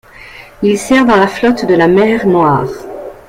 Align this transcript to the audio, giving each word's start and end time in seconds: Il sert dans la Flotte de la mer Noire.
Il 0.63 0.79
sert 0.79 1.05
dans 1.05 1.15
la 1.15 1.27
Flotte 1.27 1.65
de 1.65 1.75
la 1.75 1.87
mer 1.87 2.25
Noire. 2.25 2.65